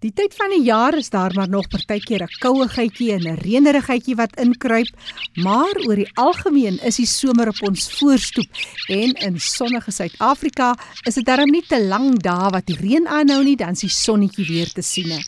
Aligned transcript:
Die 0.00 0.14
tyd 0.16 0.32
van 0.32 0.48
die 0.48 0.62
jaar 0.64 0.96
is 0.96 1.10
daar 1.12 1.34
maar 1.36 1.48
nog 1.52 1.66
partykeer 1.68 2.22
'n 2.24 2.36
kouigheidjie 2.40 3.12
en 3.12 3.24
'n 3.28 3.40
reënerigheidjie 3.44 4.14
wat 4.16 4.36
inkruip, 4.40 4.88
maar 5.34 5.76
oor 5.86 5.94
die 5.94 6.10
algemeen 6.14 6.78
is 6.88 6.96
die 6.96 7.06
somer 7.06 7.48
op 7.48 7.60
ons 7.68 7.92
voorstoep 7.98 8.50
en 8.88 9.12
in 9.12 9.40
sonnige 9.40 9.90
Suid-Afrika 9.90 10.78
is 11.04 11.14
dit 11.14 11.24
darm 11.24 11.50
nie 11.50 11.66
te 11.68 11.84
lank 11.84 12.22
dae 12.22 12.50
wat 12.50 12.66
die 12.66 12.76
reën 12.80 13.06
aanhou 13.06 13.44
nie, 13.44 13.56
dan 13.56 13.76
is 13.76 13.80
die 13.80 13.88
sonnetjie 13.88 14.46
weer 14.46 14.72
te 14.72 14.82
sien. 14.82 15.24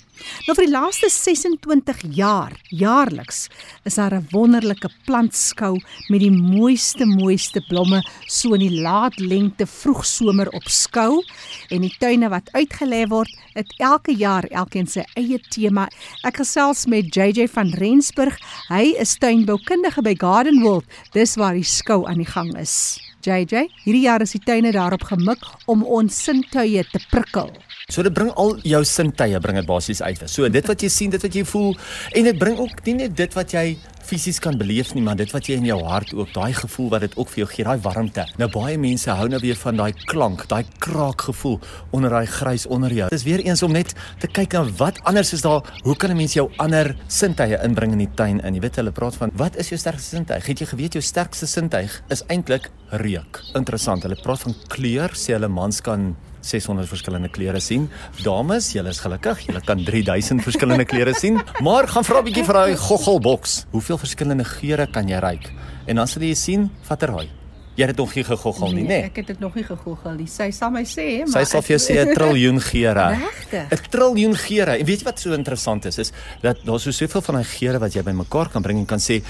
Nou 0.47 0.55
vir 0.57 0.67
die 0.67 0.73
laaste 0.73 1.09
26 1.11 2.03
jaar, 2.17 2.53
jaarliks, 2.69 3.49
is 3.85 3.95
daar 3.95 4.15
'n 4.15 4.29
wonderlike 4.33 4.89
plantskou 5.07 5.81
met 6.09 6.21
die 6.21 6.31
mooiste 6.31 7.07
mooiste 7.07 7.61
blomme 7.69 8.03
so 8.27 8.55
in 8.55 8.61
die 8.61 8.81
laat 8.81 9.19
lente 9.21 9.67
vroeg 9.67 10.05
somer 10.05 10.49
op 10.53 10.69
skou 10.69 11.23
en 11.71 11.81
die 11.81 11.95
tuine 11.99 12.29
wat 12.29 12.51
uitgelê 12.53 13.07
word, 13.09 13.31
het 13.55 13.75
elke 13.79 14.13
jaar 14.13 14.45
elkeen 14.51 14.87
sy 14.87 15.05
eie 15.17 15.39
tema. 15.51 15.89
Ek 16.25 16.37
gesels 16.37 16.87
met 16.87 17.15
JJ 17.15 17.49
van 17.49 17.71
Rensburg. 17.71 18.39
Hy 18.69 18.95
is 18.99 19.17
tuinboukundige 19.19 20.03
by 20.03 20.15
Garden 20.19 20.63
World. 20.63 20.85
Dis 21.13 21.37
waar 21.37 21.55
die 21.55 21.67
skou 21.67 22.07
aan 22.07 22.19
die 22.19 22.33
gang 22.33 22.57
is. 22.59 23.12
JJ, 23.23 23.67
hierdie 23.85 24.05
jaar 24.05 24.23
is 24.25 24.35
die 24.35 24.43
tuine 24.43 24.73
daarop 24.75 25.05
gemik 25.07 25.45
om 25.71 25.85
ons 25.85 26.17
sintuie 26.25 26.83
te 26.91 27.01
prikkel. 27.11 27.53
So 27.89 28.03
dit 28.03 28.15
bring 28.15 28.31
al 28.41 28.57
jou 28.67 28.83
sintuie 28.87 29.41
bring 29.43 29.59
dit 29.61 29.69
basies 29.69 30.03
uit. 30.03 30.25
So 30.31 30.49
dit 30.49 30.69
wat 30.71 30.83
jy 30.83 30.91
sien, 30.93 31.13
dit 31.13 31.23
wat 31.23 31.35
jy 31.35 31.45
voel 31.47 31.75
en 32.19 32.29
dit 32.31 32.39
bring 32.39 32.59
ook 32.59 32.85
nie 32.87 32.97
net 33.05 33.17
dit 33.17 33.39
wat 33.39 33.55
jy 33.55 33.77
fisies 34.03 34.39
kan 34.43 34.59
beleef 34.59 34.93
nie, 34.95 35.03
maar 35.03 35.17
dit 35.17 35.31
wat 35.35 35.49
jy 35.49 35.57
in 35.61 35.69
jou 35.69 35.79
hart 35.87 36.13
ook, 36.15 36.33
daai 36.35 36.53
gevoel 36.57 36.91
wat 36.93 37.05
dit 37.07 37.17
ook 37.17 37.31
vir 37.33 37.43
jou 37.43 37.49
gee, 37.55 37.67
daai 37.67 37.83
warmte. 37.85 38.27
Nou 38.41 38.49
baie 38.53 38.79
mense 38.81 39.11
hou 39.11 39.29
nou 39.31 39.41
weer 39.43 39.59
van 39.61 39.79
daai 39.81 39.93
klank, 40.11 40.47
daai 40.51 40.65
kraakgevoel 40.83 41.59
onder 41.97 42.11
daai 42.11 42.27
grys 42.27 42.67
onder 42.67 42.93
jou. 42.93 43.09
Dit 43.11 43.21
is 43.21 43.27
weer 43.29 43.45
eens 43.47 43.63
om 43.63 43.73
net 43.73 43.95
te 44.23 44.31
kyk 44.31 44.59
na 44.59 44.65
wat 44.81 45.01
anders 45.09 45.33
is 45.33 45.45
daar. 45.47 45.63
Hoe 45.85 45.97
kan 45.97 46.11
'n 46.11 46.17
mens 46.17 46.35
jou 46.35 46.51
ander 46.59 46.97
sintuie 47.09 47.59
inbring 47.63 47.93
in 47.93 47.99
die 47.99 48.15
tuin 48.15 48.41
in? 48.41 48.55
Jy 48.55 48.61
weet 48.61 48.77
hulle 48.77 48.93
praat 48.93 49.17
van 49.17 49.31
wat 49.35 49.57
is 49.57 49.69
jou 49.69 49.79
sterkste 49.79 50.17
sintuig? 50.17 50.47
Het 50.47 50.59
jy 50.59 50.67
geweet 50.67 50.93
jou 50.93 51.03
sterkste 51.03 51.47
sintuig 51.47 52.03
is 52.09 52.23
eintlik 52.27 52.71
reuk. 52.91 53.41
Interessant. 53.55 54.03
Hulle 54.03 54.17
praat 54.23 54.41
van 54.41 54.55
kleur, 54.69 55.11
sê 55.15 55.33
hulle 55.33 55.49
mans 55.49 55.81
kan 55.81 56.17
600 56.43 56.89
verskillende 56.91 57.31
kleure 57.33 57.61
sien. 57.61 57.89
Dames, 58.23 58.73
julle 58.75 58.91
is 58.93 59.01
gelukkig. 59.03 59.47
Julle 59.47 59.63
kan 59.65 59.83
3000 59.85 60.43
verskillende 60.43 60.85
kleure 60.85 61.15
sien. 61.15 61.41
Maar 61.63 61.89
gaan 61.89 62.05
vra 62.05 62.19
'n 62.21 62.25
bietjie 62.25 62.45
vir 62.45 62.55
daai 62.55 62.77
goggelboks. 62.77 63.67
Hoeveel 63.71 63.99
verskillende 63.99 64.45
geure 64.45 64.87
kan 64.87 65.09
jy 65.09 65.19
ruik? 65.19 65.53
En 65.87 65.97
dan 65.97 66.07
sal 66.07 66.23
jy 66.23 66.35
sien 66.35 66.71
watter 66.89 67.09
raai. 67.09 67.29
Jy 67.75 67.87
het 67.87 67.97
dit 67.97 68.05
nog 68.05 68.15
nie 68.15 68.25
gegoggel 68.25 68.73
nie, 68.73 68.83
né? 68.83 68.89
Nee, 68.89 69.05
ek 69.09 69.17
het 69.17 69.27
dit 69.27 69.39
nog 69.41 69.55
nie 69.55 69.65
gegoggel 69.65 70.13
nie. 70.19 70.27
Sy 70.29 70.51
sal 70.53 70.71
my 70.71 70.83
sê, 70.85 71.25
maar 71.25 71.41
Sy 71.41 71.45
sal 71.45 71.63
vir 71.63 71.79
jou 71.79 71.81
sê 71.81 71.95
'n 72.05 72.15
triljoen 72.15 72.61
geure. 72.61 73.07
Regtig? 73.17 73.73
'n 73.73 73.91
Triljoen 73.91 74.37
geure. 74.37 74.79
En 74.79 74.85
weet 74.85 74.99
jy 75.01 75.05
wat 75.05 75.19
so 75.19 75.33
interessant 75.33 75.85
is? 75.87 75.99
Is 75.99 76.13
dat 76.43 76.59
daar 76.65 76.79
so 76.79 76.91
soveel 76.91 77.23
van 77.23 77.35
daai 77.35 77.45
geure 77.45 77.79
wat 77.79 77.95
jy 77.95 78.03
bymekaar 78.03 78.51
kan 78.51 78.63
bring 78.63 78.79
en 78.79 78.87
kan 78.87 78.99
sê 78.99 79.23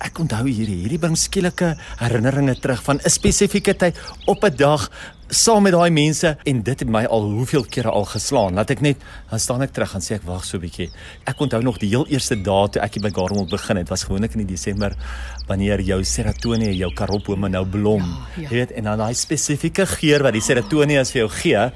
ek 0.00 0.18
onthou 0.18 0.44
hierdie. 0.48 0.82
Hierdie 0.82 0.98
bring 0.98 1.16
skielike 1.16 1.76
herinneringe 2.00 2.58
terug 2.60 2.82
van 2.82 2.98
'n 2.98 3.10
spesifieke 3.10 3.76
tyd 3.76 3.94
op 4.26 4.42
'n 4.44 4.56
dag 4.56 4.90
saam 5.34 5.64
met 5.66 5.74
daai 5.74 5.90
mense 5.94 6.30
en 6.44 6.62
dit 6.66 6.82
het 6.84 6.90
my 6.90 7.04
al 7.04 7.26
hoeveel 7.34 7.66
kere 7.70 7.90
al 7.90 8.06
geslaan. 8.08 8.54
Laat 8.58 8.70
ek 8.74 8.82
net 8.84 9.02
dan 9.30 9.42
staan 9.42 9.64
ek 9.66 9.74
terug 9.74 9.94
en 9.98 10.04
sê 10.04 10.16
ek 10.18 10.26
wag 10.28 10.44
so 10.44 10.56
'n 10.56 10.62
bietjie. 10.62 10.90
Ek 11.26 11.40
onthou 11.40 11.62
nog 11.62 11.78
die 11.78 11.88
heel 11.88 12.06
eerste 12.06 12.36
dae 12.36 12.68
toe 12.68 12.82
ek 12.82 13.00
by 13.02 13.10
Garmel 13.10 13.46
begin 13.46 13.76
het, 13.76 13.88
was 13.88 14.04
gewoonlik 14.04 14.34
in 14.34 14.46
die 14.46 14.54
Desember 14.54 14.94
wanneer 15.46 15.80
jou 15.80 16.02
serotonine, 16.04 16.76
jou 16.76 16.92
karopbome 16.94 17.48
nou 17.48 17.64
blom. 17.66 18.02
Ja, 18.02 18.42
ja. 18.42 18.48
Jy 18.48 18.56
weet 18.56 18.72
en 18.72 18.84
dan 18.84 18.98
daai 18.98 19.14
spesifieke 19.14 19.86
geur 19.86 20.22
wat 20.22 20.32
die 20.32 20.40
serotonine 20.42 21.04
vir 21.04 21.20
jou 21.20 21.28
gee 21.28 21.70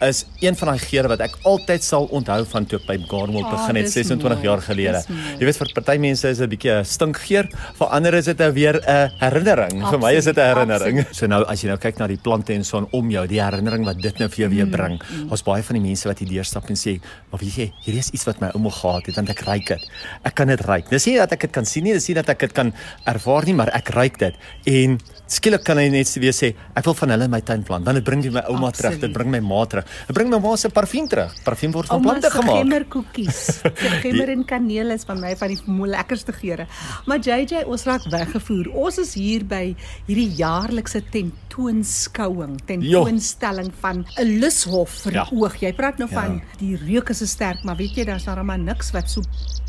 is 0.00 0.24
een 0.40 0.56
van 0.56 0.72
daai 0.72 0.78
geure 0.78 1.10
wat 1.10 1.22
ek 1.24 1.36
altyd 1.48 1.82
sal 1.82 2.06
onthou 2.14 2.38
van 2.52 2.66
toe 2.70 2.78
ek 2.78 2.86
by 2.86 2.96
Garmel 3.10 3.42
oh, 3.42 3.50
begin 3.50 3.80
het 3.80 3.90
26 3.90 4.22
mooi, 4.22 4.46
jaar 4.46 4.62
gelede. 4.62 5.00
Jy 5.40 5.48
weet 5.48 5.58
vir 5.58 5.72
party 5.74 5.96
mense 6.02 6.30
is 6.30 6.38
dit 6.38 6.46
'n 6.46 6.52
bietjie 6.54 6.72
'n 6.72 6.84
stinkgeur, 6.84 7.48
vir 7.78 7.88
ander 7.88 8.14
is 8.14 8.26
dit 8.30 8.38
nou 8.38 8.52
weer 8.52 8.78
'n 8.78 9.10
herinnering. 9.18 9.82
Absoluut, 9.82 9.90
vir 9.90 9.98
my 9.98 10.12
is 10.14 10.24
dit 10.24 10.36
'n 10.36 10.46
herinnering. 10.46 10.98
Absoluut. 10.98 11.16
So 11.16 11.26
nou 11.26 11.42
as 11.44 11.62
jy 11.62 11.68
nou 11.68 11.78
kyk 11.78 11.98
na 11.98 12.06
die 12.06 12.16
plante 12.22 12.54
en 12.54 12.64
so 12.64 12.76
aan 12.76 12.86
om 12.92 13.10
jou, 13.10 13.26
die 13.26 13.42
herinnering 13.42 13.84
wat 13.84 14.00
dit 14.00 14.18
nou 14.18 14.28
vir 14.28 14.38
jou 14.38 14.50
weer 14.50 14.66
mm, 14.66 14.70
bring. 14.70 14.94
Mm. 15.02 15.30
Ons 15.30 15.42
mm, 15.42 15.46
baie 15.50 15.62
van 15.62 15.74
die 15.74 15.82
mense 15.88 16.08
wat 16.08 16.18
hier 16.18 16.28
deurstap 16.28 16.68
en 16.68 16.76
sê, 16.76 17.00
"Maar 17.30 17.40
weet 17.40 17.56
jy, 17.56 17.72
hier 17.84 17.94
is 17.98 18.10
iets 18.10 18.24
wat 18.24 18.40
my 18.40 18.50
ouma 18.54 18.70
gehad 18.70 19.06
het, 19.06 19.16
want 19.16 19.30
ek 19.30 19.40
ruik 19.40 19.66
dit. 19.66 19.90
Ek 20.24 20.34
kan 20.34 20.46
dit 20.46 20.60
ruik." 20.60 20.88
Dis 20.90 21.06
nie 21.06 21.16
dat 21.16 21.32
ek 21.32 21.40
dit 21.40 21.50
kan 21.50 21.64
sien 21.64 21.84
nie, 21.84 21.92
dis 21.92 22.08
nie 22.08 22.14
dat 22.14 22.28
ek 22.28 22.38
dit 22.38 22.52
kan 22.52 22.72
ervaar 23.04 23.44
nie, 23.44 23.54
maar 23.54 23.70
ek 23.74 23.88
ruik 23.88 24.18
dit. 24.18 24.34
En 24.66 24.98
skielik 25.26 25.64
kan 25.64 25.76
hy 25.76 25.88
net 25.88 26.14
weer 26.14 26.32
sê, 26.32 26.54
"Ek 26.76 26.84
wil 26.84 26.94
van 26.94 27.10
hulle 27.10 27.24
in 27.24 27.30
my 27.30 27.40
tuin 27.40 27.62
plant." 27.62 27.84
Dan 27.84 27.94
dit 27.94 28.04
bring 28.04 28.22
dit 28.22 28.32
my 28.32 28.44
ouma 28.48 28.70
terug, 28.70 29.00
dit 29.00 29.12
bring 29.12 29.30
my 29.30 29.40
ma 29.40 29.64
terug. 29.64 29.87
Ek 30.08 30.14
bring 30.16 30.30
my 30.32 30.38
ma 30.42 30.54
se 30.56 30.70
parfuum 30.72 31.08
terug. 31.10 31.34
Parfuum 31.44 31.74
word 31.74 31.90
van 31.90 32.02
plante 32.02 32.30
gemaak. 32.32 32.62
Gemmerkoekies. 32.62 33.40
Gemmer 34.04 34.32
en 34.34 34.44
kaneel 34.48 34.94
is 34.94 35.06
van 35.08 35.20
my 35.22 35.34
van 35.38 35.52
die 35.52 35.88
lekkerste 35.92 36.32
geure. 36.36 36.66
Maar 37.06 37.22
JJ, 37.24 37.64
ons 37.66 37.84
raak 37.88 38.06
weggevoer. 38.12 38.70
Ons 38.74 39.00
is 39.04 39.14
hier 39.18 39.44
by 39.48 39.74
hierdie 40.06 40.28
jaarlikse 40.38 41.02
tentoonskouing, 41.12 42.56
tentoonstelling 42.68 43.70
van 43.82 44.04
'n 44.16 44.38
lushof 44.40 45.02
vir 45.04 45.20
ja. 45.20 45.26
oog. 45.32 45.60
Jy 45.60 45.72
praat 45.74 45.98
nou 45.98 46.10
ja. 46.10 46.20
van 46.20 46.42
die 46.58 46.76
reuk 46.76 47.10
is 47.14 47.24
sterk, 47.28 47.64
maar 47.64 47.76
weet 47.76 47.96
jy 47.96 48.04
daar's 48.04 48.24
daar 48.24 48.44
maar 48.44 48.58
niks 48.58 48.92
wat 48.92 49.10
so 49.10 49.22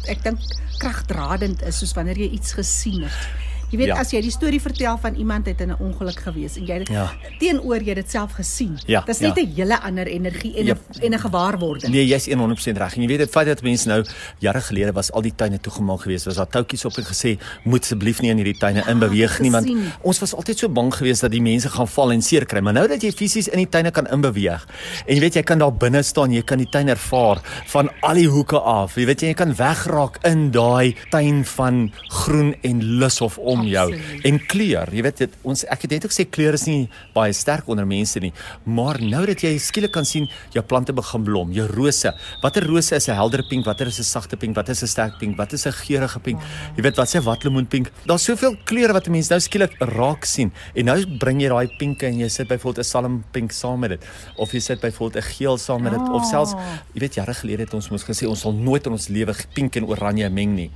ek 0.07 0.24
dink 0.24 0.40
kragdradend 0.80 1.62
is 1.68 1.80
soos 1.81 1.94
wanneer 1.97 2.18
jy 2.18 2.30
iets 2.38 2.53
gesien 2.53 3.03
het. 3.03 3.49
Jy 3.69 3.78
weet 3.78 3.91
ja. 3.91 4.00
as 4.02 4.12
jy 4.12 4.22
die 4.22 4.34
storie 4.34 4.62
vertel 4.62 4.97
van 4.97 5.16
iemand 5.16 5.46
het 5.46 5.62
in 5.62 5.69
'n 5.69 5.78
ongeluk 5.80 6.19
gewees 6.19 6.57
en 6.57 6.66
jy 6.66 6.78
dit 6.80 6.88
ja. 6.88 7.12
teenoor 7.40 7.81
jy 7.84 7.94
dit 7.94 8.09
self 8.09 8.31
gesien. 8.31 8.80
Ja. 8.88 9.03
Dis 9.06 9.19
net 9.19 9.38
'n 9.38 9.46
ja. 9.46 9.56
hele 9.56 9.80
ander 9.81 10.07
energie 10.07 10.56
en 10.57 10.63
'n 10.63 10.68
ja. 10.68 10.78
en 11.02 11.13
'n 11.13 11.19
gewaarwording. 11.19 11.94
Nee, 11.94 12.06
jy's 12.07 12.28
100% 12.28 12.78
reg. 12.78 12.96
En 12.96 13.02
jy 13.02 13.07
weet 13.07 13.18
dit 13.18 13.30
feit 13.30 13.47
dat 13.47 13.62
mense 13.62 13.88
nou 13.88 14.03
jare 14.40 14.62
gelede 14.62 14.91
was 14.91 15.12
al 15.12 15.22
die 15.22 15.35
tuine 15.35 15.59
toegemaak 15.59 16.02
gewees. 16.02 16.25
Was 16.25 16.35
daar 16.35 16.47
toutjies 16.50 16.85
op 16.85 16.97
en 16.97 17.03
gesê 17.03 17.38
moet 17.63 17.84
asseblief 17.84 18.22
nie 18.22 18.31
in 18.31 18.38
hierdie 18.38 18.57
tuine 18.57 18.80
ja, 18.80 18.88
inbeweeg 18.91 19.40
nie 19.40 19.52
want 19.52 19.69
ons 20.01 20.19
was 20.19 20.34
altyd 20.36 20.57
so 20.57 20.69
bang 20.69 20.91
geweest 20.94 21.22
dat 21.25 21.31
die 21.31 21.41
mense 21.41 21.69
gaan 21.69 21.88
val 21.88 22.12
en 22.12 22.22
seer 22.22 22.46
kry. 22.46 22.62
Maar 22.62 22.74
nou 22.74 22.88
dat 22.88 23.03
jy 23.03 23.12
fisies 23.12 23.47
in 23.47 23.62
die 23.63 23.69
tuine 23.69 23.91
kan 23.91 24.07
inbeweeg 24.07 24.66
en 25.06 25.13
jy 25.16 25.19
weet 25.22 25.40
jy 25.40 25.44
kan 25.44 25.59
daar 25.59 25.74
binne 25.74 26.03
staan, 26.03 26.34
jy 26.34 26.41
kan 26.41 26.57
die 26.57 26.69
tuin 26.69 26.90
ervaar 26.90 27.41
van 27.74 27.90
al 28.01 28.19
die 28.19 28.28
hoeke 28.28 28.59
af. 28.59 28.97
Jy 28.97 29.06
weet 29.09 29.22
jy 29.22 29.34
kan 29.38 29.53
wegraak 29.56 30.19
in 30.28 30.50
daai 30.51 30.96
tuin 31.13 31.44
van 31.56 31.91
groen 32.22 32.53
en 32.63 32.84
lus 33.01 33.22
of 33.22 33.38
om 33.38 33.59
om 33.59 33.68
jou 33.68 33.86
Absoluut. 33.94 34.25
en 34.25 34.40
kleur. 34.52 34.94
Jy 34.94 35.03
weet 35.06 35.18
dit 35.24 35.38
ons 35.44 35.64
ek 35.66 35.86
het 35.86 35.92
net 35.92 36.06
ook 36.06 36.16
sê 36.16 36.25
kleur 36.30 36.58
is 36.58 36.66
nie 36.68 36.90
baie 37.16 37.34
sterk 37.34 37.68
onder 37.68 37.86
mense 37.86 38.20
nie, 38.20 38.34
maar 38.66 39.00
nou 39.02 39.25
dat 39.30 39.44
jy 39.44 39.58
skielik 39.58 39.94
kan 39.96 40.06
sien 40.06 40.28
jou 40.56 40.64
plante 40.64 40.94
begin 40.94 41.24
blom, 41.24 41.52
jou 41.52 41.68
rose. 41.68 42.14
Watter 42.44 42.66
rose 42.68 42.96
is 42.96 43.08
'n 43.09 43.16
helder 43.16 43.44
pink, 43.50 43.66
watter 43.66 43.88
is 43.88 44.00
'n 44.00 44.03
sagte 44.03 44.38
pink, 44.38 44.56
wat 44.56 44.69
is 44.69 44.84
'n 44.84 44.88
sterk 44.88 45.19
pink, 45.19 45.38
wat 45.38 45.53
is 45.53 45.66
'n 45.66 45.72
geurende 45.72 46.19
pink? 46.19 46.40
Jy 46.75 46.84
weet 46.84 46.98
wat 46.98 47.08
sê 47.08 47.22
watlemoen 47.22 47.68
pink. 47.68 47.92
Daar's 48.06 48.24
soveel 48.24 48.56
kleure 48.66 48.94
wat 48.94 49.08
'n 49.08 49.12
mens 49.12 49.30
nou 49.30 49.40
skielik 49.40 49.75
raak 49.80 50.25
sien. 50.25 50.52
En 50.75 50.86
nou 50.86 51.18
bring 51.18 51.42
jy 51.42 51.50
daai 51.50 51.68
pinke 51.78 52.06
en 52.06 52.19
jy 52.19 52.28
sit 52.30 52.48
byvoorbeeld 52.48 52.86
'n 52.86 52.90
salm 52.90 53.24
pink 53.31 53.52
saam 53.52 53.80
met 53.80 53.90
dit 53.90 54.06
of 54.38 54.52
jy 54.52 54.59
sit 54.59 54.80
byvoorbeeld 54.80 55.24
'n 55.24 55.28
geel 55.28 55.58
saam 55.58 55.84
met 55.84 55.92
dit 55.92 56.02
oh. 56.02 56.14
of 56.14 56.25
selfs 56.25 56.53
jy 56.94 57.03
weet 57.03 57.16
jare 57.19 57.34
gelede 57.34 57.66
het 57.66 57.74
ons 57.74 57.90
mos 57.94 58.03
gesê 58.03 58.28
ons 58.30 58.40
sal 58.40 58.53
nooit 58.53 58.86
in 58.88 58.96
ons 58.96 59.08
lewe 59.12 59.36
pink 59.56 59.78
en 59.80 59.88
oranje 59.90 60.30
meng 60.30 60.56
nie. 60.56 60.69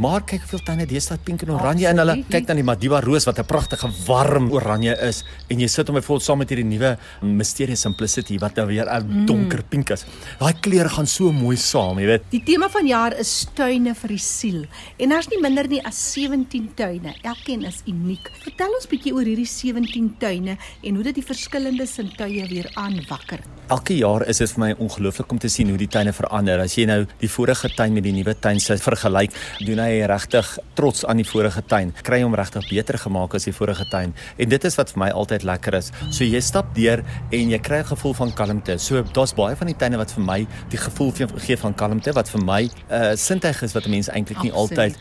Maar 0.00 0.24
kyk 0.28 0.44
hoeveel 0.44 0.64
tuine 0.66 0.86
deesdae 0.86 1.18
pink 1.24 1.44
en 1.46 1.54
oranje 1.56 1.88
in 1.88 2.02
hulle 2.02 2.16
kyk 2.30 2.46
dan 2.46 2.60
die 2.60 2.66
Madiba 2.66 3.00
roos 3.02 3.26
wat 3.26 3.38
'n 3.38 3.44
pragtige 3.44 3.88
warm 4.06 4.50
oranje 4.52 4.94
is 5.08 5.24
en 5.50 5.60
jy 5.60 5.66
sit 5.66 5.88
hom 5.88 5.96
byvoorbeeld 5.96 6.22
saam 6.22 6.38
met 6.38 6.48
hierdie 6.48 6.64
nuwe 6.64 6.96
Mysterious 7.22 7.80
Simplicity 7.80 8.38
wat 8.38 8.56
nou 8.56 8.66
weer 8.66 8.86
'n 8.86 9.02
mm. 9.02 9.26
donker 9.26 9.62
pink 9.62 9.90
is. 9.90 10.04
Daai 10.38 10.54
kleure 10.60 10.88
gaan 10.88 11.06
so 11.06 11.32
mooi 11.32 11.56
saam, 11.56 11.98
jy 11.98 12.06
weet. 12.06 12.22
Die 12.30 12.42
tema 12.44 12.68
van 12.68 12.86
jaar 12.86 13.12
is 13.18 13.46
tuine 13.54 13.94
vir 13.94 14.08
die 14.08 14.18
siel 14.18 14.66
en 14.98 15.08
daar's 15.08 15.28
nie 15.28 15.40
minder 15.40 15.68
nie 15.68 15.82
as 15.84 16.12
17 16.12 16.74
tuine. 16.74 17.14
Elkeen 17.22 17.64
is 17.64 17.82
uniek. 17.86 18.30
Vertel 18.44 18.70
ons 18.74 18.86
bietjie 18.86 19.12
oor 19.12 19.24
hierdie 19.24 19.46
17 19.46 20.16
tuine 20.18 20.56
en 20.82 20.94
hoe 20.94 21.04
dit 21.04 21.14
die 21.14 21.26
verskillende 21.26 21.86
sintuie 21.86 22.46
weer 22.48 22.70
aanwakker. 22.74 23.40
Elke 23.70 23.94
jaar 23.94 24.24
is 24.28 24.38
dit 24.38 24.50
vir 24.50 24.60
my 24.60 24.70
ongelooflik 24.78 25.30
om 25.30 25.38
te 25.38 25.48
sien 25.48 25.68
hoe 25.68 25.78
die 25.78 25.88
tuine 25.88 26.12
verander. 26.12 26.60
As 26.60 26.74
jy 26.74 26.86
nou 26.90 27.04
die 27.20 27.28
vorige 27.30 27.68
tuin 27.76 27.94
met 27.94 28.02
die 28.02 28.14
nuwe 28.14 28.34
tuin 28.34 28.58
se 28.60 28.76
vergelyk, 28.76 29.34
doen 29.66 29.78
hy 29.78 30.00
regtig 30.10 30.58
trots 30.74 31.04
aan 31.04 31.22
die 31.22 31.28
vorige 31.28 31.62
tuin. 31.70 31.92
Kry 32.02 32.19
hom 32.22 32.34
regtig 32.34 32.68
beter 32.70 32.98
gemaak 32.98 33.34
as 33.34 33.44
die 33.44 33.52
vorige 33.52 33.86
tuin. 33.90 34.14
En 34.38 34.48
dit 34.48 34.64
is 34.64 34.76
wat 34.76 34.92
vir 34.92 34.98
my 35.04 35.10
altyd 35.10 35.42
lekker 35.42 35.74
is. 35.74 35.90
So 36.10 36.24
jy 36.24 36.40
stap 36.40 36.74
deur 36.74 37.04
en 37.30 37.50
jy 37.50 37.58
kry 37.58 37.80
'n 37.80 37.90
gevoel 37.92 38.14
van 38.14 38.32
kalmte. 38.32 38.78
So 38.78 39.02
daar's 39.02 39.34
baie 39.34 39.56
van 39.56 39.66
die 39.66 39.76
tuine 39.76 39.96
wat 39.96 40.12
vir 40.12 40.24
my 40.24 40.46
die 40.70 40.78
gevoel 40.78 41.12
gee 41.36 41.56
van 41.56 41.74
kalmte 41.74 42.12
wat 42.12 42.28
vir 42.28 42.44
my 42.44 42.62
'n 42.62 42.70
uh, 42.90 43.16
sintuig 43.16 43.62
is 43.62 43.72
wat 43.72 43.86
mense 43.86 44.10
eintlik 44.10 44.42
nie 44.42 44.52
altyd 44.52 44.96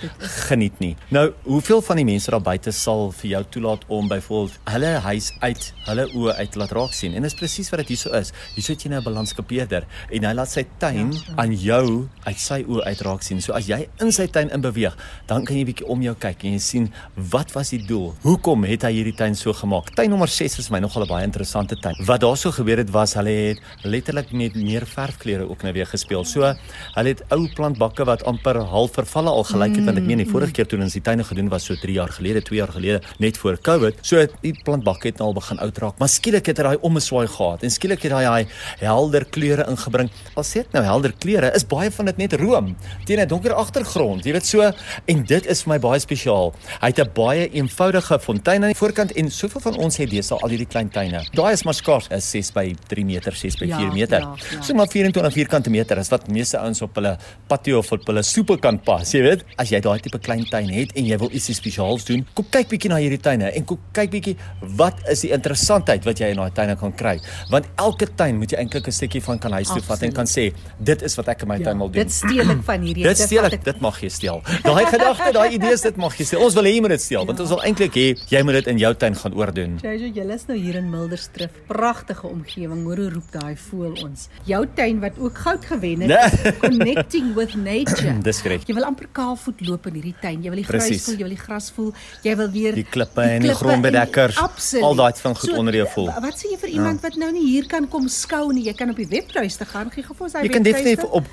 geniet 0.50 0.80
nie. 0.80 0.95
Nou, 1.10 1.33
hoeveel 1.44 1.81
van 1.81 1.95
die 1.98 2.06
mense 2.06 2.31
daar 2.31 2.42
buite 2.42 2.71
sal 2.71 3.12
vir 3.12 3.30
jou 3.30 3.44
toelaat 3.50 3.86
om 3.88 4.07
byvoorbeeld 4.07 4.60
hulle 4.63 4.94
huis 5.00 5.31
uit 5.39 5.74
hulle 5.86 6.06
oë 6.13 6.36
uit 6.36 6.56
laat 6.56 6.72
raak 6.72 6.94
sien? 6.94 7.13
En 7.13 7.22
dis 7.22 7.33
presies 7.33 7.69
wat 7.69 7.80
dit 7.80 7.88
hierso 7.95 8.12
is. 8.18 8.31
Hier 8.56 8.63
sit 8.63 8.83
jy 8.83 8.89
nou 8.89 9.00
'n 9.00 9.04
balanskapeerder 9.04 9.86
en 10.12 10.24
hy 10.24 10.33
laat 10.33 10.50
sy 10.50 10.65
tuin 10.77 11.12
ja. 11.12 11.19
aan 11.36 11.54
jou 11.54 12.07
uit 12.30 12.42
sy 12.42 12.62
oë 12.68 12.86
uit 12.90 13.02
raak 13.08 13.26
sien. 13.26 13.42
So 13.44 13.56
as 13.58 13.70
jy 13.70 13.81
in 14.04 14.14
sy 14.16 14.28
tuin 14.31 14.52
in 14.54 14.64
beweeg, 14.64 14.96
dan 15.30 15.46
kan 15.48 15.58
jy 15.58 15.66
bietjie 15.70 15.88
om 15.90 16.02
jou 16.06 16.16
kyk 16.20 16.46
en 16.46 16.58
jy 16.58 16.62
sien 16.64 16.88
wat 17.34 17.54
was 17.56 17.74
die 17.74 17.81
doel? 17.90 18.14
Hoekom 18.26 18.66
het 18.70 18.86
hy 18.88 18.94
hierdie 19.00 19.16
tuin 19.18 19.38
so 19.38 19.54
gemaak? 19.56 19.92
Tuin 19.98 20.12
nommer 20.14 20.30
6 20.30 20.60
is 20.62 20.70
my 20.74 20.80
nogal 20.84 21.04
'n 21.04 21.10
baie 21.10 21.26
interessante 21.26 21.76
tuin. 21.76 21.96
Wat 22.06 22.22
daarso 22.22 22.52
gebeur 22.52 22.78
het 22.78 22.92
was 22.92 23.14
hulle 23.16 23.30
het 23.30 23.60
letterlik 23.84 24.31
met 24.31 24.56
meer 24.56 24.86
verfkleure 24.86 25.50
ook 25.50 25.64
nou 25.64 25.74
weer 25.74 25.86
gespeel. 25.86 26.24
So 26.26 26.42
hulle 26.44 27.10
het 27.10 27.24
ou 27.31 27.48
plantbakke 27.56 28.06
wat 28.06 28.24
amper 28.24 28.62
half 28.62 28.92
vervalle 28.94 29.30
al 29.30 29.44
gelyk 29.44 29.75
het 29.75 29.86
want 29.86 29.98
ek 29.98 30.04
meen 30.06 30.24
die 30.24 30.30
vorige 30.30 30.52
keer 30.52 30.68
toe 30.68 30.80
ons 30.80 30.94
die 30.94 31.02
tuine 31.02 31.24
gedoen 31.24 31.50
was 31.50 31.66
so 31.66 31.75
3 31.75 31.94
jaar 31.94 32.10
gelede, 32.10 32.42
2 32.42 32.60
jaar 32.60 32.72
gelede 32.72 33.02
net 33.20 33.38
voor 33.38 33.58
Covid. 33.58 33.98
So 34.02 34.25
die 34.42 34.54
plantbakke 34.64 35.08
het 35.08 35.18
nou 35.18 35.30
al 35.30 35.34
begin 35.34 35.60
oud 35.60 35.78
raak, 35.78 36.00
maar 36.00 36.10
skielik 36.10 36.46
het 36.46 36.58
hy 36.58 36.64
daai 36.64 36.78
omswaai 36.82 37.28
gehad 37.28 37.64
en 37.64 37.72
skielik 37.72 38.04
het 38.04 38.12
hy 38.12 38.24
daai 38.24 38.48
helder 38.80 39.25
kleure 39.25 39.66
ingebring. 39.70 40.10
Al 40.36 40.44
sê 40.48 40.64
ek 40.66 40.74
nou 40.75 40.84
helder 40.84 41.14
kleure, 41.20 41.52
is 41.56 41.66
baie 41.70 41.92
van 41.92 42.10
dit 42.12 42.19
net 42.19 42.36
room 42.39 42.75
teen 43.06 43.19
'n 43.19 43.27
donker 43.27 43.54
agtergrond. 43.54 44.25
Jy 44.25 44.33
weet 44.36 44.45
so 44.45 44.62
en 45.07 45.24
dit 45.24 45.45
is 45.45 45.63
vir 45.63 45.74
my 45.74 45.80
baie 45.80 46.00
spesiaal. 46.00 46.54
Hy 46.81 46.88
het 46.88 47.00
'n 47.00 47.12
baie 47.16 47.50
eenvoudige 47.50 48.19
fontein 48.19 48.63
aan 48.63 48.74
die 48.74 48.77
voorkant 48.77 49.12
en 49.12 49.31
soveel 49.31 49.62
van 49.62 49.77
ons 49.77 49.98
het 49.98 50.10
deesdae 50.10 50.39
al 50.39 50.50
hierdie 50.50 50.68
klein 50.68 50.89
tuine. 50.89 51.24
Daai 51.33 51.54
is 51.54 51.63
maar 51.63 51.74
skaars, 51.74 52.07
is 52.10 52.30
6 52.31 52.51
by 52.54 52.75
3 52.88 53.06
meter, 53.06 53.33
6 53.33 53.56
by 53.56 53.68
4 53.68 53.80
ja, 53.80 53.94
meter. 53.94 54.19
Ja, 54.19 54.36
ja. 54.51 54.62
So 54.62 54.74
maar 54.74 54.88
24 54.88 55.33
vierkante 55.33 55.69
meter 55.69 55.98
is 55.98 56.10
wat 56.10 56.27
meeste 56.27 56.57
ouens 56.57 56.81
op 56.81 56.95
hulle 56.95 57.18
patio 57.48 57.80
of 57.80 57.92
op 57.92 58.06
hulle 58.07 58.24
soepe 58.24 58.60
kan 58.60 58.80
pas, 58.80 59.12
jy 59.13 59.22
weet. 59.22 59.45
As 59.57 59.69
jy 59.69 59.80
daai 59.80 60.00
tipe 60.00 60.19
klein 60.19 60.45
tuin 60.50 60.69
het 60.69 60.92
en 60.95 61.06
jy 61.06 61.18
wil 61.18 61.31
ietsie 61.31 61.56
spesiaals 61.56 62.06
doen, 62.06 62.25
kom 62.33 62.45
kyk 62.50 62.69
bietjie 62.69 62.89
na 62.89 63.00
hierdie 63.01 63.22
tuine 63.22 63.51
en 63.51 63.65
kom 63.65 63.80
kyk 63.95 64.12
bietjie 64.12 64.36
wat 64.80 65.00
is 65.12 65.22
die 65.25 65.31
interessantheid 65.36 66.06
wat 66.06 66.19
jy 66.19 66.31
in 66.33 66.42
daai 66.42 66.51
tuine 66.56 66.75
kan 66.80 66.94
kry. 66.94 67.15
Want 67.54 67.69
elke 67.77 68.10
tuin 68.19 68.38
moet 68.39 68.51
jy 68.51 68.60
eintlik 68.60 68.88
'n 68.88 68.92
stukkie 68.92 69.22
van 69.22 69.39
kan 69.39 69.51
huis 69.51 69.68
toe 69.68 69.81
vat 69.81 70.04
en 70.04 70.12
kan 70.12 70.25
sê 70.25 70.51
dit 70.80 71.01
is 71.01 71.15
wat 71.15 71.27
ek 71.27 71.42
in 71.44 71.48
my 71.48 71.57
ja, 71.57 71.63
tuin 71.63 71.77
wil 71.77 71.89
doen. 71.89 72.01
Dit 72.10 72.18
steel 72.18 72.50
ek 72.56 72.62
van 72.66 72.86
hierdie. 72.86 73.06
Dit 73.06 73.20
steel 73.22 73.46
ek, 73.46 73.60
dit 73.64 73.82
mag 73.84 73.98
jy 74.02 74.10
steel. 74.10 74.40
Daai 74.66 74.86
gedagte, 74.90 75.30
daai 75.36 75.56
idees, 75.56 75.84
dit 75.86 76.00
mag 76.02 76.16
jy 76.18 76.26
steel. 76.26 76.42
Ons 76.46 76.56
wil 76.58 76.66
hê 76.66 76.72
jy 76.74 76.82
moet 76.82 76.94
dit 76.96 77.04
steel, 77.04 77.22
ja. 77.22 77.28
want 77.30 77.44
ons 77.44 77.52
wil 77.54 77.62
eintlik 77.68 77.98
hê 78.00 78.06
jy 78.34 78.42
moet 78.48 78.58
dit 78.60 78.70
in 78.74 78.80
jou 78.82 78.92
tuin 79.04 79.18
gaan 79.20 79.36
oordoen. 79.38 79.76
Jy 79.86 80.10
jy 80.16 80.26
is 80.34 80.46
nou 80.50 80.58
hier 80.58 80.80
in 80.80 80.90
Milderstrif. 80.90 81.60
Pragtige 81.70 82.26
omgewing. 82.30 82.82
Hoor 82.88 83.04
hoe 83.04 83.10
roep 83.14 83.30
daai 83.36 83.54
voel 83.70 83.94
ons. 84.08 84.26
Jou 84.50 84.62
tuin 84.80 85.02
wat 85.04 85.20
ook 85.22 85.38
goud 85.46 85.68
gewen 85.70 86.06
het, 86.06 86.14
nee. 86.16 86.54
connecting 86.64 87.34
with 87.38 87.54
nature. 87.60 88.16
Dis 88.30 88.42
reg. 88.50 88.66
Jy 88.66 88.78
wil 88.80 88.88
amper 88.90 89.10
kaalvoet 89.14 89.62
loop 89.68 89.86
in 89.92 90.00
hierdie 90.00 90.16
tuin. 90.22 90.42
Jy 90.42 90.54
wil 90.56 90.64
die 90.64 90.68
gras 90.68 90.90
voel, 90.90 91.20
jy 91.20 91.28
wil 91.28 91.36
die 91.36 91.42
gras 91.44 91.70
voel. 91.76 91.94
Jy 92.26 92.36
wil 92.42 92.52
weer 92.56 92.80
die 92.80 92.88
klippe 92.90 93.28
en 93.36 93.46
die 93.46 93.56
grondbedekkers. 93.62 94.42
Al 94.82 94.98
daai 94.98 95.14
van 95.22 95.38
goed 95.38 95.52
so, 95.52 95.60
onder 95.62 95.78
jou 95.78 95.88
voel. 95.94 96.12
Wat 96.26 96.42
sê 96.42 96.54
jy 96.56 96.60
vir 96.64 96.74
iemand 96.80 97.04
ja. 97.04 97.08
wat 97.08 97.22
nou 97.22 97.32
nie 97.36 97.46
hier 97.46 97.70
kan 97.70 97.86
kom 97.92 98.10
skou 98.12 98.50
nie? 98.56 98.66
Jy 98.70 98.76
kan 98.80 98.94
op 98.94 99.00
die 99.00 99.10
webtuiste 99.12 99.68
gaan. 99.70 99.94
Gee 99.94 100.06
gou 100.06 100.18
vir 100.18 100.30
ons 100.30 100.38
daai 100.38 100.44
webtuiste. 100.48 100.50
Jy 100.50 100.56
kan 100.58 100.68
definitief 100.72 101.20
op 101.22 101.32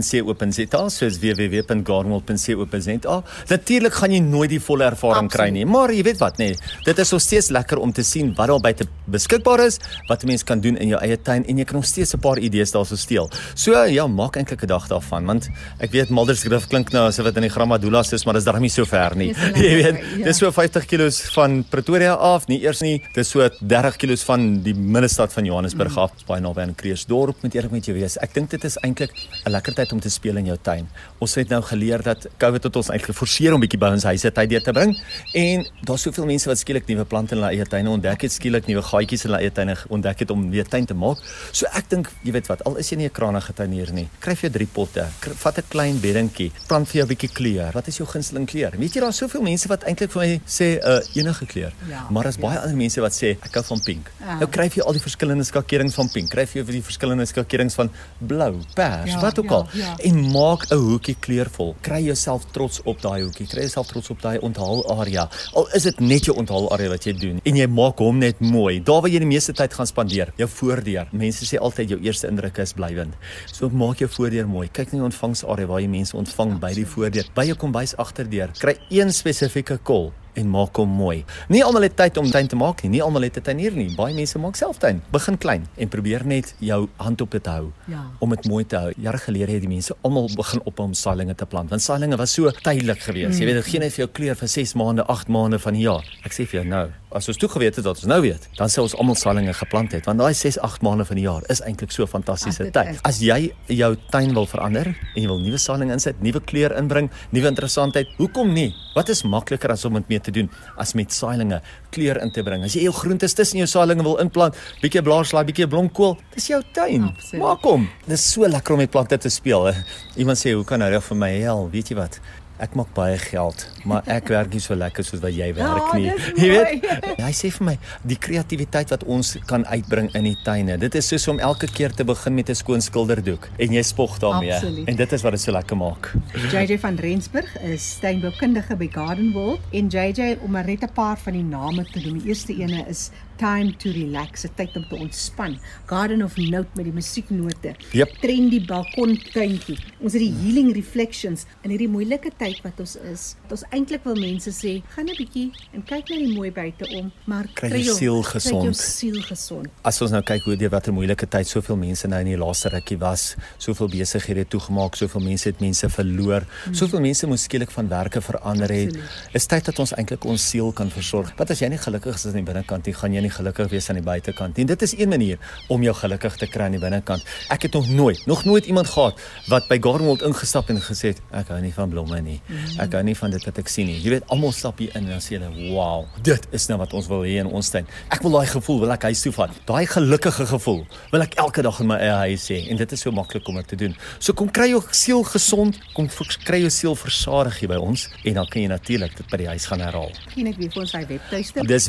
gardenworld.co.za, 0.00 0.88
soos 0.90 1.18
www.gardenworld.co.za. 1.20 3.22
Natuurlik 3.50 3.94
gaan 3.94 4.12
jy 4.14 4.20
nooit 4.24 4.50
die 4.50 4.60
volle 4.62 4.84
ervaring 4.88 5.28
Absoluut. 5.28 5.36
kry 5.36 5.50
nie, 5.54 5.66
maar 5.68 5.92
jy 5.92 6.02
weet 6.06 6.18
wat 6.22 6.38
nê, 6.40 6.46
nee, 6.50 6.56
dit 6.86 6.98
is 6.98 7.12
nog 7.12 7.22
steeds 7.22 7.50
lekker 7.54 7.78
om 7.78 7.92
te 7.92 8.02
sien 8.06 8.34
wat 8.38 8.48
daar 8.50 8.60
buite 8.62 8.84
beskikbaar 9.10 9.60
is, 9.66 9.78
wat 10.08 10.22
'n 10.22 10.26
mens 10.26 10.44
kan 10.44 10.60
doen 10.60 10.76
in 10.76 10.88
jou 10.88 11.00
eie 11.00 11.16
tuin 11.16 11.44
en 11.44 11.58
jy 11.58 11.64
kan 11.64 11.76
nog 11.76 11.86
steeds 11.86 12.14
'n 12.14 12.20
paar 12.20 12.38
idees 12.38 12.72
daarso 12.72 12.96
steel. 12.96 13.30
So 13.54 13.84
ja, 13.84 14.06
maak 14.06 14.36
eintlik 14.36 14.62
'n 14.62 14.66
dag 14.66 14.88
daarvan 14.88 15.26
want 15.26 15.48
ek 15.80 15.92
weet 15.92 16.10
Malderskrif 16.10 16.66
klink 16.68 16.92
nou 16.92 17.06
asof 17.06 17.24
dit 17.24 17.36
in 17.36 17.42
die 17.42 17.50
Grammadula 17.50 18.00
is, 18.00 18.24
maar 18.24 18.34
dit 18.34 18.42
is 18.42 18.44
darm 18.44 18.60
nie 18.60 18.70
so 18.70 18.84
ver 18.84 19.16
nie. 19.16 19.34
Jy 19.54 19.82
weet, 19.82 19.96
ja. 20.18 20.24
dis 20.24 20.38
so 20.38 20.50
50 20.50 20.86
km 20.86 21.10
van 21.34 21.64
Pretoria 21.64 22.14
af, 22.14 22.46
nie 22.48 22.62
eers 22.62 22.80
nie, 22.80 23.02
dis 23.14 23.28
so 23.28 23.48
30 23.60 23.96
km 23.96 24.16
van 24.16 24.62
die 24.62 24.74
middestad 24.74 25.32
van 25.32 25.44
Johannesburg 25.44 25.92
mm. 25.92 25.98
af, 25.98 26.10
baie 26.26 26.40
naby 26.40 26.60
aan 26.60 26.74
Kreersdorp 26.74 27.42
met 27.42 27.54
eerlik 27.54 27.70
met 27.70 27.84
jou 27.84 27.96
wees. 27.96 28.16
Ek 28.18 28.34
dink 28.34 28.50
dit 28.50 28.64
is 28.64 28.76
eintlik 28.84 29.10
'n 29.46 29.50
lekker 29.50 29.74
tyd 29.74 29.89
om 29.92 30.00
te 30.00 30.10
speel 30.10 30.36
in 30.36 30.46
jou 30.46 30.56
tuin. 30.62 30.88
Ons 31.18 31.34
het 31.34 31.48
nou 31.48 31.60
geleer 31.62 32.02
dat 32.02 32.26
COVID 32.38 32.62
het 32.68 32.76
ons 32.76 32.88
eintlik 32.88 33.10
geforseer 33.12 33.54
om 33.54 33.60
bietjie 33.60 33.80
by 33.80 33.92
ons 33.96 34.04
huise 34.04 34.30
tyd 34.30 34.50
deur 34.50 34.62
te 34.62 34.72
bring 34.72 34.94
en 35.34 35.64
daar's 35.86 36.02
soveel 36.06 36.26
mense 36.26 36.48
wat 36.48 36.58
skielik 36.58 36.88
nuwe 36.88 37.04
plante 37.04 37.34
in 37.34 37.40
hulle 37.40 37.52
eie 37.54 37.66
tuine 37.66 37.90
ontdek 37.90 38.26
het, 38.26 38.32
skielik 38.32 38.68
nuwe 38.70 38.82
gaatjies 38.82 39.24
in 39.24 39.30
hulle 39.30 39.42
eie 39.42 39.52
tuine 39.54 39.76
ontdek 39.88 40.24
het 40.24 40.30
om 40.34 40.46
weer 40.50 40.68
tuin 40.68 40.86
te 40.86 40.94
maak. 40.94 41.22
So 41.52 41.68
ek 41.76 41.90
dink, 41.92 42.10
jy 42.26 42.34
weet 42.36 42.50
wat, 42.50 42.64
al 42.68 42.78
is 42.80 42.90
jy 42.90 43.00
nie 43.00 43.08
'n 43.08 43.14
kranige 43.14 43.52
tuinier 43.52 43.92
nie, 43.92 44.08
kry 44.20 44.34
vir 44.34 44.48
jou 44.48 44.52
drie 44.58 44.66
potte, 44.66 45.06
vat 45.44 45.58
'n 45.58 45.64
klein 45.68 46.00
beddingkie, 46.00 46.52
plant 46.68 46.88
vir 46.88 47.00
jou 47.00 47.06
'n 47.06 47.12
bietjie 47.14 47.32
kleur. 47.32 47.72
Wat 47.72 47.88
is 47.88 47.96
jou 47.98 48.06
gunsteling 48.06 48.46
kleur? 48.46 48.72
Weet 48.78 48.94
jy 48.94 49.00
daar's 49.00 49.16
soveel 49.16 49.42
mense 49.42 49.68
wat 49.68 49.84
eintlik 49.84 50.10
vir 50.12 50.22
my 50.22 50.40
sê 50.46 50.78
'n 50.78 50.80
uh, 50.84 51.16
enige 51.16 51.46
kleur. 51.46 51.72
Ja, 51.88 52.06
maar 52.10 52.24
daar's 52.24 52.36
ja. 52.36 52.42
baie 52.42 52.58
ander 52.58 52.76
mense 52.76 53.00
wat 53.00 53.12
sê 53.12 53.36
ek 53.40 53.54
hou 53.54 53.64
van 53.64 53.80
pink. 53.84 54.10
Ja. 54.20 54.38
Nou 54.38 54.48
kry 54.48 54.68
jy 54.68 54.82
al 54.82 54.92
die 54.92 55.02
verskillende 55.02 55.44
skakerings 55.44 55.94
van 55.94 56.08
pink, 56.12 56.30
kry 56.30 56.42
jy 56.42 56.64
vir 56.64 56.76
die 56.78 56.82
verskillende 56.82 57.26
skakerings 57.26 57.74
van 57.74 57.90
blou, 58.18 58.52
pers, 58.74 59.12
ja, 59.12 59.20
wat 59.20 59.38
ook 59.38 59.50
al. 59.50 59.68
Ja, 59.72 59.79
ja. 59.80 59.96
En 60.06 60.20
maak 60.32 60.66
'n 60.70 60.76
hoekie 60.76 61.16
kleurvol. 61.20 61.74
Kry 61.80 62.02
jouself 62.04 62.44
trots 62.52 62.80
op 62.84 63.00
daai 63.02 63.22
hoekie. 63.22 63.46
Kry 63.46 63.60
jouself 63.66 63.86
trots 63.86 64.10
op 64.10 64.22
daai 64.22 64.38
onthaal 64.38 64.84
area. 65.00 65.28
Al 65.52 65.68
is 65.74 65.82
dit 65.82 66.00
net 66.00 66.24
jou 66.24 66.36
onthaal 66.36 66.70
area 66.72 66.88
wat 66.88 67.04
jy 67.04 67.12
doen 67.12 67.40
en 67.42 67.56
jy 67.56 67.66
maak 67.66 67.98
hom 67.98 68.18
net 68.18 68.40
mooi. 68.40 68.82
Daar 68.82 69.00
waar 69.00 69.10
jy 69.10 69.18
die 69.18 69.26
meeste 69.26 69.52
tyd 69.52 69.74
gaan 69.74 69.86
spandeer, 69.86 70.32
jou 70.36 70.48
voordeur. 70.48 71.08
Mense 71.12 71.44
sê 71.44 71.58
altyd 71.58 71.88
jou 71.88 72.00
eerste 72.00 72.28
indruk 72.28 72.58
is 72.58 72.72
blywend. 72.72 73.14
So 73.52 73.68
maak 73.68 73.98
jou 73.98 74.08
voordeur 74.08 74.48
mooi. 74.48 74.68
Kyk 74.68 74.92
na 74.92 74.98
die 74.98 75.08
ontvangsarea 75.10 75.66
waar 75.66 75.80
jy 75.80 75.88
mense 75.88 76.16
ontvang 76.16 76.58
by 76.60 76.74
die 76.74 76.86
voordeur. 76.86 77.26
By 77.34 77.44
jou 77.44 77.56
kombuis 77.56 77.96
agterdeur. 77.96 78.50
Kry 78.58 78.76
een 78.90 79.12
spesifieke 79.12 79.78
kol 79.82 80.12
en 80.34 80.50
maak 80.50 80.76
hom 80.76 80.88
mooi. 80.88 81.24
Nie 81.48 81.64
almal 81.64 81.82
het 81.88 81.96
tyd 81.96 82.16
om 82.16 82.30
tuin 82.30 82.48
te 82.48 82.56
maak 82.56 82.82
nie. 82.82 82.90
Nie 82.90 83.02
almal 83.02 83.22
het 83.22 83.36
'n 83.36 83.42
tuinier 83.42 83.72
nie. 83.72 83.94
Baie 83.96 84.14
mense 84.14 84.38
maak 84.38 84.56
self 84.56 84.78
tuin. 84.78 85.02
Begin 85.10 85.38
klein 85.38 85.66
en 85.76 85.88
probeer 85.88 86.26
net 86.26 86.54
jou 86.58 86.88
hand 86.96 87.20
op 87.20 87.30
dit 87.30 87.46
hou 87.46 87.72
ja. 87.86 88.04
om 88.18 88.30
dit 88.30 88.48
mooi 88.48 88.66
te 88.66 88.76
hou. 88.76 88.92
Jare 88.96 89.18
gelede 89.18 89.52
het 89.52 89.60
die 89.60 89.68
mense 89.68 89.96
almal 90.02 90.28
begin 90.36 90.60
op 90.64 90.78
om 90.78 90.94
saailinge 90.94 91.34
te 91.34 91.46
plant. 91.46 91.70
Want 91.70 91.82
saailinge 91.82 92.16
was 92.16 92.32
so 92.32 92.50
tydelik 92.50 93.00
geweest. 93.00 93.34
Mm. 93.34 93.38
Jy 93.38 93.44
weet 93.44 93.54
dit 93.54 93.64
gee 93.64 93.80
net 93.80 93.92
vir 93.92 94.04
jou 94.04 94.08
kleur 94.12 94.36
vir 94.36 94.48
6 94.48 94.74
maande, 94.74 95.06
8 95.06 95.28
maande 95.28 95.58
van 95.58 95.72
die 95.72 95.82
jaar. 95.82 96.18
Ek 96.24 96.32
sê 96.32 96.46
vir 96.46 96.60
jou 96.60 96.68
nou, 96.68 96.88
as 97.10 97.26
ons 97.30 97.38
toe 97.40 97.48
geweet 97.50 97.76
het 97.78 97.84
dat 97.84 97.98
ons 97.98 98.06
nou 98.10 98.20
weet, 98.22 98.44
dan 98.58 98.70
sou 98.70 98.84
ons 98.86 98.94
almal 99.02 99.16
saailinge 99.18 99.54
geplant 99.58 99.94
het 99.96 100.06
want 100.06 100.22
daai 100.22 100.34
6, 100.36 100.60
8 100.62 100.84
maande 100.86 101.06
van 101.08 101.18
die 101.18 101.24
jaar 101.24 101.46
is 101.50 101.62
eintlik 101.66 101.90
so 101.94 102.06
fantastiese 102.06 102.68
tyd. 102.70 103.00
As 103.06 103.18
jy 103.24 103.50
jou 103.66 103.90
tuin 104.12 104.34
wil 104.36 104.46
verander 104.50 104.92
en 104.92 105.18
jy 105.18 105.26
wil 105.26 105.40
nuwe 105.42 105.58
saailinge 105.58 105.96
insit, 105.96 106.20
nuwe 106.22 106.42
kleur 106.46 106.74
inbring, 106.78 107.10
nuwe 107.34 107.50
interessantheid, 107.50 108.10
hoekom 108.20 108.54
nie? 108.54 108.70
Wat 108.94 109.10
is 109.10 109.24
makliker 109.26 109.74
as 109.74 109.84
om 109.88 109.98
dit 109.98 110.14
mee 110.14 110.22
te 110.22 110.34
doen 110.34 110.50
as 110.78 110.94
met 110.98 111.10
saailinge 111.14 111.60
kleur 111.90 112.20
in 112.22 112.30
te 112.34 112.44
bring. 112.46 112.64
As 112.66 112.76
jy 112.78 112.86
jou 112.86 112.94
groentes 112.94 113.34
tussen 113.34 113.60
jou 113.62 113.68
saailinge 113.70 114.06
wil 114.06 114.18
inplant, 114.22 114.56
bietjie 114.82 115.02
blaarslaai, 115.06 115.42
bietjie 115.50 115.68
blomkool, 115.70 116.16
dis 116.36 116.50
jou 116.52 116.60
tuin. 116.76 117.08
Absoluut. 117.10 117.42
Maak 117.42 117.66
hom. 117.66 117.88
Dis 118.06 118.26
so 118.34 118.46
lekker 118.46 118.76
om 118.76 118.82
met 118.84 118.92
plante 118.94 119.18
te 119.18 119.32
speel. 119.32 119.72
Iemand 120.16 120.38
sê, 120.38 120.54
"Hoe 120.54 120.64
kan 120.64 120.78
nou 120.78 121.00
vir 121.00 121.16
my 121.16 121.32
help?" 121.40 121.72
Weet 121.72 121.88
jy 121.88 121.96
wat? 121.96 122.20
Ek 122.60 122.74
maak 122.78 122.92
baie 122.94 123.18
geld, 123.18 123.64
maar 123.88 124.06
ek 124.10 124.28
werk 124.28 124.52
nie 124.52 124.60
so 124.60 124.76
lekker 124.78 125.04
soos 125.06 125.22
wat 125.22 125.34
jy 125.34 125.48
werk 125.56 125.92
ja, 125.92 125.98
nie. 125.98 126.12
Jy 126.36 126.50
weet, 126.52 126.84
hy 127.26 127.32
sê 127.36 127.50
vir 127.54 127.66
my, 127.70 127.76
die 128.06 128.18
kreatiwiteit 128.20 128.92
wat 128.94 129.04
ons 129.04 129.36
kan 129.50 129.64
uitbring 129.70 130.10
in 130.18 130.28
die 130.28 130.36
tuine. 130.44 130.76
Dit 130.80 130.98
is 131.00 131.08
soos 131.10 131.26
om 131.32 131.40
elke 131.40 131.70
keer 131.70 131.94
te 131.96 132.04
begin 132.04 132.34
met 132.34 132.50
'n 132.50 132.58
skoon 132.58 132.84
skilderdoek 132.84 133.48
en 133.58 133.72
jy 133.72 133.82
spog 133.82 134.18
daarmee. 134.18 134.54
Absoluut. 134.54 134.88
En 134.88 134.96
dit 134.96 135.12
is 135.12 135.22
wat 135.22 135.32
dit 135.32 135.40
so 135.40 135.52
lekker 135.52 135.76
maak. 135.76 136.12
JJ 136.52 136.78
van 136.78 136.96
Rensburg 136.96 137.50
is 137.62 137.98
tuinboukundige 138.00 138.76
by 138.76 138.88
Garden 138.92 139.32
World 139.32 139.60
en 139.72 139.88
JJ 139.88 140.38
om 140.42 140.52
net 140.52 140.82
'n 140.82 140.92
paar 140.94 141.18
van 141.18 141.32
die 141.32 141.44
name 141.44 141.84
te 141.84 142.00
noem. 142.00 142.18
Die 142.18 142.28
eerste 142.28 142.52
ene 142.52 142.84
is 142.88 143.10
time 143.40 143.72
to 143.80 143.88
relax, 143.92 144.44
'n 144.44 144.52
tyd 144.54 144.76
om 144.76 144.84
te 144.88 144.96
ontspan. 144.96 145.58
Garden 145.86 146.22
of 146.22 146.36
Note 146.36 146.68
met 146.74 146.84
die 146.84 146.92
musieknote. 146.92 147.74
Yep. 147.92 148.10
Trendy 148.20 148.60
balkontuintjie. 148.66 149.78
Ons 150.00 150.12
het 150.12 150.22
die 150.22 150.34
healing 150.42 150.74
reflections 150.74 151.46
in 151.64 151.70
hierdie 151.72 151.88
moeilike 151.88 152.30
tyd 152.36 152.60
wat 152.62 152.80
ons 152.80 152.96
is. 153.12 153.34
Ons 153.48 153.64
eintlik 153.70 154.04
wil 154.04 154.18
mense 154.20 154.52
sê, 154.52 154.82
gaan 154.94 155.08
'n 155.08 155.16
bietjie 155.16 155.50
en 155.72 155.82
kyk 155.82 156.10
na 156.10 156.16
die 156.16 156.34
mooi 156.34 156.50
buite 156.52 156.86
om, 156.98 157.12
maar 157.24 157.46
kry 157.54 157.80
jou 157.80 157.96
siel 157.96 158.22
gesond. 158.22 158.60
Kry 158.60 158.72
jou 158.72 158.74
siel 158.74 159.20
gesond. 159.22 159.68
As 159.82 160.02
ons 160.02 160.10
nou 160.10 160.22
kyk 160.22 160.42
hoe 160.44 160.56
dit 160.56 160.70
watter 160.70 160.92
moeilike 160.92 161.26
tyd 161.26 161.46
soveel 161.46 161.76
mense 161.76 162.08
nou 162.08 162.20
in 162.20 162.26
die 162.26 162.36
laaste 162.36 162.68
rukkie 162.68 162.98
was, 162.98 163.36
soveel 163.58 163.88
besighede 163.88 164.44
toegemaak, 164.48 164.94
soveel 164.96 165.20
mense 165.20 165.48
het 165.48 165.60
mense 165.60 165.88
verloor, 165.88 166.44
hmm. 166.64 166.74
soveel 166.74 167.00
mense 167.00 167.26
moes 167.26 167.42
skielik 167.42 167.70
van 167.70 167.88
werke 167.88 168.20
verander 168.20 168.68
het. 168.68 168.98
Is 169.32 169.46
tyd 169.46 169.64
dat 169.64 169.78
ons 169.78 169.92
eintlik 169.94 170.24
ons 170.24 170.48
siel 170.50 170.72
kan 170.72 170.90
versorg. 170.90 171.32
Wat 171.36 171.50
as 171.50 171.60
jy 171.60 171.68
nie 171.68 171.78
gelukkig 171.78 172.14
is 172.14 172.26
aan 172.26 172.32
die 172.32 172.42
binnekant 172.42 172.86
nie, 172.86 172.94
gaan 172.94 173.12
jy 173.12 173.20
nie 173.20 173.29
gelukkig 173.30 173.70
wees 173.70 173.88
aan 173.90 174.00
die 174.00 174.06
buitekant 174.06 174.56
nie. 174.56 174.66
Dit 174.70 174.82
is 174.82 174.94
een 174.98 175.08
manier 175.08 175.38
om 175.68 175.82
jou 175.82 175.94
gelukkig 175.94 176.36
te 176.36 176.46
kry 176.46 176.68
aan 176.68 176.76
die 176.76 176.82
binnekant. 176.82 177.24
Ek 177.50 177.66
het 177.68 177.72
nog 177.72 177.88
nooit, 177.88 178.26
nog 178.26 178.44
nooit 178.44 178.66
iemand 178.66 178.88
gehad 178.88 179.18
wat 179.48 179.68
by 179.68 179.78
Gardenwold 179.82 180.22
ingestap 180.22 180.70
en 180.70 180.80
gesê 180.82 181.14
het 181.14 181.22
ek 181.42 181.50
hou 181.52 181.60
nie 181.60 181.72
van 181.74 181.90
blomme 181.90 182.20
nie. 182.22 182.40
Ek 182.78 182.94
hou 182.94 183.02
nie 183.02 183.16
van 183.18 183.30
dit 183.34 183.44
wat 183.44 183.58
ek 183.58 183.68
sien 183.68 183.86
nie. 183.90 183.98
Jy 184.00 184.16
weet, 184.16 184.28
almal 184.28 184.52
stap 184.56 184.78
hier 184.78 184.94
in 184.94 185.00
en 185.00 185.08
dan 185.14 185.22
sê 185.24 185.38
hulle, 185.38 185.72
"Wow, 185.72 186.06
dit 186.22 186.46
is 186.52 186.66
nou 186.68 186.78
wat 186.78 186.92
ons 186.92 187.06
wil 187.06 187.22
hê 187.22 187.38
in 187.40 187.46
ons 187.46 187.70
tuin." 187.70 187.86
Ek 188.10 188.22
wil 188.22 188.30
daai 188.30 188.46
gevoel 188.46 188.80
wil 188.80 188.92
ek 188.92 189.02
huis 189.02 189.22
toe 189.22 189.32
vat. 189.32 189.50
Daai 189.66 189.86
gelukkige 189.86 190.46
gevoel 190.46 190.86
wil 191.10 191.22
ek 191.22 191.34
elke 191.34 191.62
dag 191.62 191.80
in 191.80 191.86
my 191.86 191.96
eie 191.96 192.16
huis 192.30 192.48
hê 192.48 192.70
en 192.70 192.76
dit 192.76 192.92
is 192.92 193.00
so 193.00 193.10
maklik 193.10 193.48
om 193.48 193.54
dit 193.54 193.68
te 193.68 193.76
doen. 193.76 193.96
So 194.18 194.32
kom 194.32 194.50
kry 194.50 194.68
jou 194.68 194.82
siel 194.90 195.22
gesond, 195.24 195.78
kom 195.94 196.08
kry 196.44 196.60
jou 196.60 196.70
siel 196.70 196.94
versadig 196.94 197.58
hier 197.60 197.68
by 197.68 197.76
ons 197.76 198.08
en 198.24 198.34
dan 198.34 198.46
kan 198.46 198.62
jy 198.62 198.68
natuurlik 198.68 199.16
dit 199.16 199.30
by 199.30 199.36
die 199.36 199.48
huis 199.48 199.66
gaan 199.66 199.80
herhaal. 199.80 200.10
Sien 200.34 200.46
ek 200.46 200.56
weer 200.56 200.70
vir 200.70 200.82
ons 200.82 200.92
hy 200.92 201.06
webtuiste. 201.06 201.66
Dis 201.66 201.88